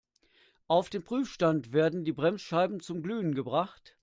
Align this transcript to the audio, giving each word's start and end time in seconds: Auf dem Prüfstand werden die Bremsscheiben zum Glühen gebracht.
Auf 0.67 0.89
dem 0.89 1.03
Prüfstand 1.03 1.73
werden 1.73 2.03
die 2.05 2.11
Bremsscheiben 2.11 2.79
zum 2.79 3.03
Glühen 3.03 3.35
gebracht. 3.35 3.95